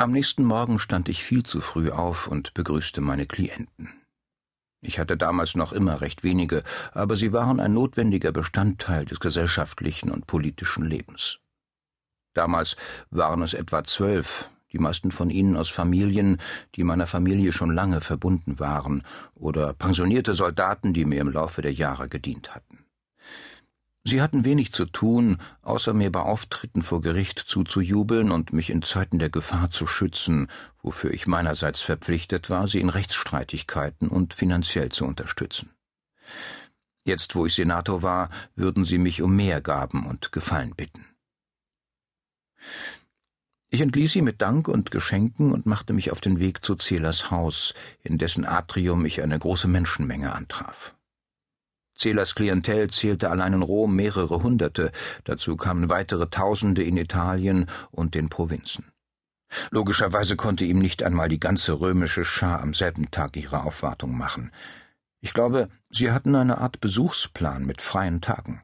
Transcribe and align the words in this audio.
Am 0.00 0.12
nächsten 0.12 0.44
Morgen 0.44 0.78
stand 0.78 1.08
ich 1.08 1.24
viel 1.24 1.42
zu 1.42 1.60
früh 1.60 1.90
auf 1.90 2.28
und 2.28 2.54
begrüßte 2.54 3.00
meine 3.00 3.26
Klienten. 3.26 3.90
Ich 4.80 5.00
hatte 5.00 5.16
damals 5.16 5.56
noch 5.56 5.72
immer 5.72 6.00
recht 6.00 6.22
wenige, 6.22 6.62
aber 6.92 7.16
sie 7.16 7.32
waren 7.32 7.58
ein 7.58 7.72
notwendiger 7.74 8.30
Bestandteil 8.30 9.06
des 9.06 9.18
gesellschaftlichen 9.18 10.12
und 10.12 10.28
politischen 10.28 10.84
Lebens. 10.84 11.40
Damals 12.32 12.76
waren 13.10 13.42
es 13.42 13.54
etwa 13.54 13.82
zwölf, 13.82 14.48
die 14.72 14.78
meisten 14.78 15.10
von 15.10 15.30
ihnen 15.30 15.56
aus 15.56 15.68
Familien, 15.68 16.40
die 16.76 16.84
meiner 16.84 17.08
Familie 17.08 17.50
schon 17.50 17.74
lange 17.74 18.00
verbunden 18.00 18.60
waren, 18.60 19.02
oder 19.34 19.72
pensionierte 19.72 20.36
Soldaten, 20.36 20.94
die 20.94 21.06
mir 21.06 21.20
im 21.20 21.32
Laufe 21.32 21.60
der 21.60 21.72
Jahre 21.72 22.08
gedient 22.08 22.54
hatten. 22.54 22.84
Sie 24.04 24.22
hatten 24.22 24.44
wenig 24.44 24.72
zu 24.72 24.86
tun, 24.86 25.38
außer 25.62 25.92
mir 25.92 26.10
bei 26.10 26.20
Auftritten 26.20 26.82
vor 26.82 27.02
Gericht 27.02 27.38
zuzujubeln 27.38 28.30
und 28.30 28.52
mich 28.52 28.70
in 28.70 28.82
Zeiten 28.82 29.18
der 29.18 29.28
Gefahr 29.28 29.70
zu 29.70 29.86
schützen, 29.86 30.48
wofür 30.82 31.12
ich 31.12 31.26
meinerseits 31.26 31.80
verpflichtet 31.80 32.48
war, 32.48 32.66
sie 32.68 32.80
in 32.80 32.88
Rechtsstreitigkeiten 32.88 34.08
und 34.08 34.34
finanziell 34.34 34.90
zu 34.90 35.04
unterstützen. 35.04 35.70
Jetzt, 37.04 37.34
wo 37.34 37.46
ich 37.46 37.54
Senator 37.54 38.02
war, 38.02 38.30
würden 38.54 38.84
sie 38.84 38.98
mich 38.98 39.22
um 39.22 39.34
mehr 39.34 39.60
Gaben 39.60 40.06
und 40.06 40.32
Gefallen 40.32 40.74
bitten. 40.74 41.04
Ich 43.70 43.82
entließ 43.82 44.12
sie 44.12 44.22
mit 44.22 44.40
Dank 44.40 44.68
und 44.68 44.90
Geschenken 44.90 45.52
und 45.52 45.66
machte 45.66 45.92
mich 45.92 46.10
auf 46.10 46.22
den 46.22 46.38
Weg 46.38 46.64
zu 46.64 46.76
Zählers 46.76 47.30
Haus, 47.30 47.74
in 48.02 48.16
dessen 48.16 48.46
Atrium 48.46 49.04
ich 49.04 49.22
eine 49.22 49.38
große 49.38 49.68
Menschenmenge 49.68 50.32
antraf. 50.32 50.94
Zählers 51.98 52.34
Klientel 52.34 52.88
zählte 52.90 53.30
allein 53.30 53.54
in 53.54 53.62
Rom 53.62 53.94
mehrere 53.96 54.42
Hunderte, 54.42 54.92
dazu 55.24 55.56
kamen 55.56 55.90
weitere 55.90 56.28
Tausende 56.28 56.82
in 56.84 56.96
Italien 56.96 57.66
und 57.90 58.14
den 58.14 58.28
Provinzen. 58.28 58.92
Logischerweise 59.70 60.36
konnte 60.36 60.64
ihm 60.64 60.78
nicht 60.78 61.02
einmal 61.02 61.28
die 61.28 61.40
ganze 61.40 61.80
römische 61.80 62.24
Schar 62.24 62.60
am 62.60 62.72
selben 62.72 63.10
Tag 63.10 63.36
ihre 63.36 63.64
Aufwartung 63.64 64.16
machen. 64.16 64.52
Ich 65.20 65.32
glaube, 65.32 65.68
sie 65.90 66.12
hatten 66.12 66.36
eine 66.36 66.58
Art 66.58 66.80
Besuchsplan 66.80 67.64
mit 67.64 67.82
freien 67.82 68.20
Tagen. 68.20 68.62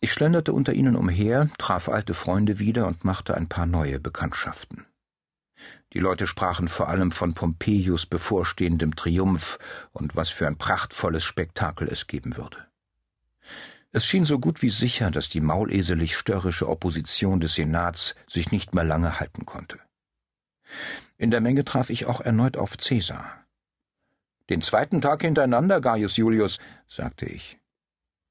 Ich 0.00 0.12
schlenderte 0.12 0.52
unter 0.52 0.72
ihnen 0.72 0.96
umher, 0.96 1.48
traf 1.58 1.88
alte 1.88 2.14
Freunde 2.14 2.58
wieder 2.58 2.86
und 2.86 3.04
machte 3.04 3.34
ein 3.34 3.48
paar 3.48 3.66
neue 3.66 4.00
Bekanntschaften. 4.00 4.84
Die 5.92 5.98
Leute 5.98 6.26
sprachen 6.26 6.68
vor 6.68 6.88
allem 6.88 7.10
von 7.10 7.34
Pompeius 7.34 8.06
bevorstehendem 8.06 8.96
Triumph 8.96 9.58
und 9.92 10.16
was 10.16 10.30
für 10.30 10.46
ein 10.46 10.56
prachtvolles 10.56 11.24
Spektakel 11.24 11.88
es 11.88 12.06
geben 12.06 12.36
würde. 12.36 12.66
Es 13.92 14.04
schien 14.04 14.26
so 14.26 14.38
gut 14.38 14.60
wie 14.60 14.68
sicher, 14.68 15.10
dass 15.10 15.30
die 15.30 15.40
mauleselig 15.40 16.16
störrische 16.16 16.68
Opposition 16.68 17.40
des 17.40 17.54
Senats 17.54 18.14
sich 18.28 18.52
nicht 18.52 18.74
mehr 18.74 18.84
lange 18.84 19.20
halten 19.20 19.46
konnte. 19.46 19.78
In 21.16 21.30
der 21.30 21.40
Menge 21.40 21.64
traf 21.64 21.88
ich 21.88 22.04
auch 22.04 22.20
erneut 22.20 22.58
auf 22.58 22.76
Cäsar. 22.76 23.46
Den 24.50 24.60
zweiten 24.60 25.00
Tag 25.00 25.22
hintereinander, 25.22 25.80
Gaius 25.80 26.16
Julius, 26.16 26.58
sagte 26.88 27.26
ich. 27.26 27.58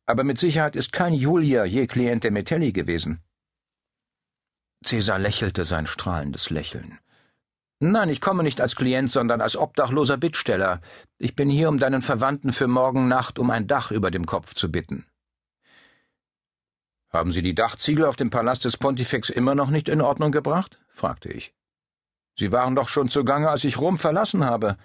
Aber 0.06 0.24
mit 0.24 0.38
Sicherheit 0.38 0.76
ist 0.76 0.94
kein 0.94 1.14
Julier 1.14 1.66
je 1.66 1.88
Kliente 1.88 2.30
Metelli 2.30 2.72
gewesen. 2.72 3.22
Cäsar 4.84 5.18
lächelte 5.18 5.66
sein 5.66 5.88
strahlendes 5.88 6.52
Lächeln. 6.52 7.00
Nein, 7.80 8.10
ich 8.10 8.22
komme 8.22 8.44
nicht 8.44 8.62
als 8.62 8.76
Klient, 8.76 9.12
sondern 9.12 9.42
als 9.42 9.58
obdachloser 9.58 10.18
Bittsteller. 10.18 10.82
Ich 11.18 11.36
bin 11.36 11.50
hier, 11.50 11.68
um 11.68 11.78
deinen 11.78 12.02
Verwandten 12.02 12.54
für 12.54 12.68
morgen 12.68 13.08
Nacht 13.08 13.38
um 13.38 13.50
ein 13.50 13.68
Dach 13.68 13.92
über 13.92 14.12
dem 14.12 14.26
Kopf 14.26 14.54
zu 14.54 14.72
bitten. 14.72 15.06
Haben 17.10 17.32
Sie 17.32 17.42
die 17.42 17.56
Dachziegel 17.56 18.06
auf 18.06 18.16
dem 18.16 18.30
Palast 18.30 18.66
des 18.66 18.78
Pontifex 18.78 19.30
immer 19.30 19.56
noch 19.56 19.70
nicht 19.70 19.90
in 19.90 20.02
Ordnung 20.02 20.32
gebracht? 20.32 20.80
fragte 20.90 21.30
ich. 21.30 21.54
Sie 22.38 22.52
waren 22.52 22.76
doch 22.76 22.90
schon 22.90 23.10
zugange, 23.10 23.50
als 23.50 23.64
ich 23.64 23.80
Rom 23.80 23.98
verlassen 23.98 24.46
habe. 24.46 24.78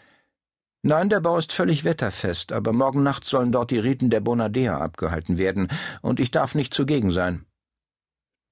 Nein, 0.83 1.09
der 1.11 1.21
Bau 1.21 1.37
ist 1.39 1.53
völlig 1.53 1.85
wetterfest, 1.85 2.53
aber 2.53 2.73
morgen 2.73 3.03
Nacht 3.03 3.25
sollen 3.25 3.53
dort 3.53 3.71
die 3.71 3.79
Riten 3.79 4.11
der 4.11 4.21
Bonadea 4.21 4.79
abgehalten 4.79 5.39
werden, 5.39 5.69
und 6.03 6.21
ich 6.21 6.31
darf 6.31 6.55
nicht 6.55 6.73
zugegen 6.73 7.11
sein. 7.11 7.45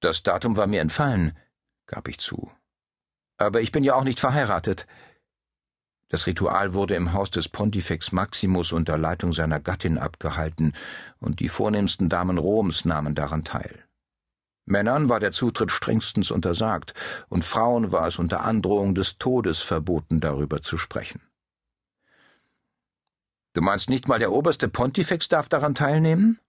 Das 0.01 0.23
Datum 0.23 0.55
war 0.55 0.67
mir 0.67 0.81
entfallen, 0.81 1.37
gab 1.87 2.07
ich 2.07 2.19
zu. 2.19 2.51
Aber 3.39 3.61
ich 3.61 3.71
bin 3.71 3.85
ja 3.85 3.95
auch 3.95 4.03
nicht 4.03 4.19
verheiratet. 4.19 4.85
Das 6.09 6.27
Ritual 6.27 6.73
wurde 6.73 6.95
im 6.95 7.13
Haus 7.13 7.31
des 7.31 7.47
Pontifex 7.47 8.11
Maximus 8.11 8.73
unter 8.73 8.97
Leitung 8.97 9.31
seiner 9.31 9.59
Gattin 9.59 9.97
abgehalten, 9.97 10.73
und 11.19 11.39
die 11.39 11.49
vornehmsten 11.49 12.09
Damen 12.09 12.37
Roms 12.37 12.83
nahmen 12.83 13.15
daran 13.15 13.45
teil. 13.45 13.85
Männern 14.65 15.07
war 15.07 15.19
der 15.19 15.31
Zutritt 15.31 15.71
strengstens 15.71 16.31
untersagt, 16.31 16.93
und 17.29 17.45
Frauen 17.45 17.91
war 17.91 18.07
es 18.07 18.19
unter 18.19 18.41
Androhung 18.41 18.93
des 18.93 19.17
Todes 19.17 19.61
verboten, 19.61 20.19
darüber 20.19 20.61
zu 20.61 20.77
sprechen. 20.77 21.21
Du 23.53 23.61
meinst 23.61 23.89
nicht 23.89 24.07
mal 24.07 24.19
der 24.19 24.31
oberste 24.31 24.67
Pontifex 24.67 25.29
darf 25.29 25.47
daran 25.47 25.75
teilnehmen? 25.75 26.39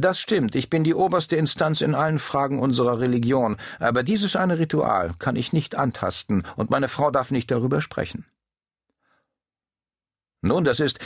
Das 0.00 0.20
stimmt, 0.20 0.54
ich 0.54 0.70
bin 0.70 0.84
die 0.84 0.94
oberste 0.94 1.34
Instanz 1.34 1.80
in 1.80 1.96
allen 1.96 2.20
Fragen 2.20 2.60
unserer 2.60 3.00
Religion, 3.00 3.56
aber 3.80 4.04
dieses 4.04 4.36
eine 4.36 4.60
Ritual 4.60 5.12
kann 5.18 5.34
ich 5.34 5.52
nicht 5.52 5.74
antasten, 5.74 6.46
und 6.54 6.70
meine 6.70 6.86
Frau 6.86 7.10
darf 7.10 7.32
nicht 7.32 7.50
darüber 7.50 7.80
sprechen. 7.80 8.24
Nun, 10.40 10.62
das 10.62 10.78
ist. 10.78 11.00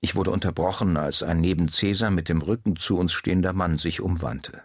Ich 0.00 0.14
wurde 0.14 0.30
unterbrochen, 0.30 0.96
als 0.96 1.24
ein 1.24 1.40
neben 1.40 1.68
Cäsar 1.68 2.12
mit 2.12 2.28
dem 2.28 2.40
Rücken 2.40 2.76
zu 2.76 2.96
uns 2.96 3.12
stehender 3.12 3.52
Mann 3.52 3.76
sich 3.76 4.00
umwandte. 4.00 4.62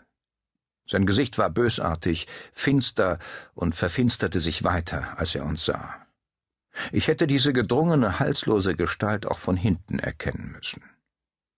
Sein 0.87 1.07
Gesicht 1.07 1.39
war 1.39 1.49
bösartig, 1.49 2.27
finster 2.51 3.17
und 3.55 3.73
verfinsterte 3.73 4.39
sich 4.39 4.63
weiter, 4.63 5.17
als 5.17 5.33
er 5.33 5.45
uns 5.45 5.65
sah. 5.65 5.95
Ich 6.91 7.07
hätte 7.07 7.25
diese 7.25 7.53
gedrungene, 7.53 8.19
halslose 8.19 8.75
Gestalt 8.75 9.25
auch 9.25 9.39
von 9.39 9.57
hinten 9.57 9.97
erkennen 9.97 10.51
müssen. 10.51 10.83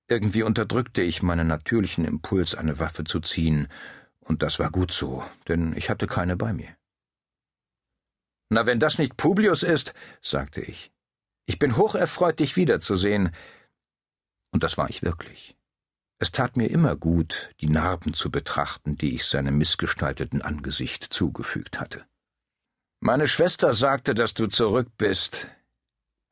Irgendwie 0.07 0.43
unterdrückte 0.43 1.01
ich 1.01 1.23
meinen 1.23 1.47
natürlichen 1.47 2.05
Impuls, 2.05 2.53
eine 2.55 2.79
Waffe 2.79 3.03
zu 3.03 3.19
ziehen, 3.19 3.67
und 4.19 4.41
das 4.41 4.59
war 4.59 4.71
gut 4.71 4.91
so, 4.91 5.23
denn 5.47 5.73
ich 5.75 5.89
hatte 5.89 6.07
keine 6.07 6.35
bei 6.35 6.51
mir. 6.51 6.75
Na, 8.49 8.66
wenn 8.66 8.79
das 8.79 8.97
nicht 8.97 9.17
Publius 9.17 9.63
ist, 9.63 9.93
sagte 10.21 10.61
ich. 10.61 10.91
Ich 11.45 11.59
bin 11.59 11.77
hocherfreut, 11.77 12.39
dich 12.39 12.55
wiederzusehen. 12.55 13.35
Und 14.51 14.63
das 14.63 14.77
war 14.77 14.89
ich 14.89 15.03
wirklich. 15.03 15.55
Es 16.17 16.31
tat 16.31 16.57
mir 16.57 16.69
immer 16.69 16.95
gut, 16.95 17.51
die 17.59 17.69
Narben 17.69 18.13
zu 18.13 18.31
betrachten, 18.31 18.97
die 18.97 19.16
ich 19.16 19.25
seinem 19.25 19.57
missgestalteten 19.57 20.41
Angesicht 20.41 21.03
zugefügt 21.03 21.79
hatte. 21.79 22.05
Meine 22.99 23.27
Schwester 23.27 23.73
sagte, 23.73 24.16
dass 24.16 24.33
du 24.33 24.47
zurück 24.47 24.87
bist. 24.97 25.49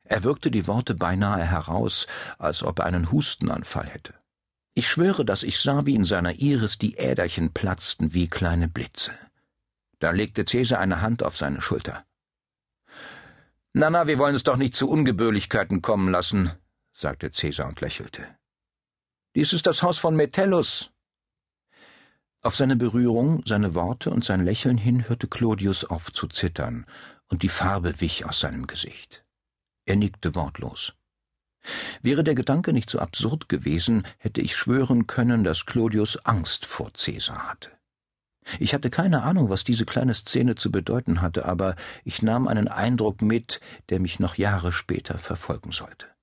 Er 0.04 0.22
wirkte 0.22 0.50
die 0.50 0.66
Worte 0.66 0.94
beinahe 0.94 1.44
heraus, 1.44 2.06
als 2.38 2.62
ob 2.62 2.78
er 2.80 2.86
einen 2.86 3.10
Hustenanfall 3.10 3.88
hätte. 3.88 4.14
Ich 4.74 4.88
schwöre, 4.88 5.24
dass 5.24 5.42
ich 5.42 5.60
sah, 5.60 5.86
wie 5.86 5.94
in 5.94 6.04
seiner 6.04 6.34
Iris 6.34 6.78
die 6.78 6.96
Äderchen 6.96 7.52
platzten 7.52 8.12
wie 8.12 8.28
kleine 8.28 8.68
Blitze. 8.68 9.12
Da 10.00 10.10
legte 10.10 10.44
Cäsar 10.44 10.80
eine 10.80 11.00
Hand 11.00 11.22
auf 11.22 11.36
seine 11.36 11.62
Schulter. 11.62 12.04
Na, 13.72 13.88
na, 13.88 14.06
wir 14.06 14.18
wollen 14.18 14.34
es 14.34 14.44
doch 14.44 14.56
nicht 14.56 14.76
zu 14.76 14.88
Ungebührlichkeiten 14.90 15.80
kommen 15.80 16.10
lassen, 16.10 16.52
sagte 16.92 17.30
Cäsar 17.30 17.68
und 17.68 17.80
lächelte. 17.80 18.26
Dies 19.34 19.52
ist 19.52 19.66
das 19.66 19.82
Haus 19.82 19.98
von 19.98 20.14
Metellus. 20.14 20.90
Auf 22.42 22.56
seine 22.56 22.76
Berührung, 22.76 23.42
seine 23.46 23.74
Worte 23.74 24.10
und 24.10 24.24
sein 24.24 24.44
Lächeln 24.44 24.76
hin 24.76 25.08
hörte 25.08 25.28
Clodius 25.28 25.84
auf 25.84 26.12
zu 26.12 26.28
zittern, 26.28 26.84
und 27.28 27.42
die 27.42 27.48
Farbe 27.48 28.00
wich 28.00 28.26
aus 28.26 28.40
seinem 28.40 28.66
Gesicht. 28.66 29.23
Er 29.86 29.96
nickte 29.96 30.34
wortlos. 30.34 30.94
Wäre 32.02 32.24
der 32.24 32.34
Gedanke 32.34 32.72
nicht 32.72 32.90
so 32.90 32.98
absurd 32.98 33.48
gewesen, 33.48 34.06
hätte 34.18 34.40
ich 34.40 34.56
schwören 34.56 35.06
können, 35.06 35.44
dass 35.44 35.66
Clodius 35.66 36.16
Angst 36.24 36.66
vor 36.66 36.92
Cäsar 36.94 37.48
hatte. 37.48 37.70
Ich 38.58 38.74
hatte 38.74 38.90
keine 38.90 39.22
Ahnung, 39.22 39.48
was 39.48 39.64
diese 39.64 39.86
kleine 39.86 40.12
Szene 40.12 40.54
zu 40.54 40.70
bedeuten 40.70 41.22
hatte, 41.22 41.46
aber 41.46 41.76
ich 42.04 42.22
nahm 42.22 42.46
einen 42.46 42.68
Eindruck 42.68 43.22
mit, 43.22 43.60
der 43.88 44.00
mich 44.00 44.20
noch 44.20 44.36
Jahre 44.36 44.70
später 44.72 45.16
verfolgen 45.16 45.72
sollte. 45.72 46.13